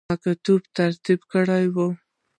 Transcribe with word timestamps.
مکتوب 0.09 0.61
ترتیب 0.77 1.19
کړی 1.33 1.65
وو. 1.73 1.87